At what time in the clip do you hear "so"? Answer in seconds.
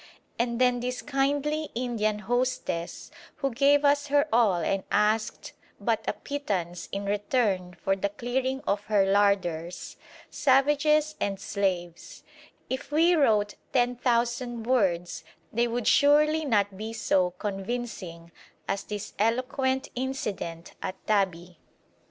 16.93-17.35